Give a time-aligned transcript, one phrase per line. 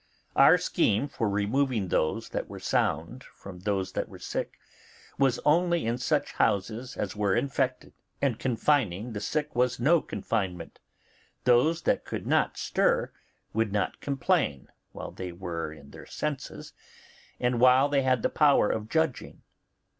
[0.35, 4.57] Our scheme for removing those that were sound from those that were sick
[5.19, 10.79] was only in such houses as were infected, and confining the sick was no confinement;
[11.43, 13.11] those that could not stir
[13.53, 16.73] would not complain while they were in their senses
[17.39, 19.43] and while they had the power of judging.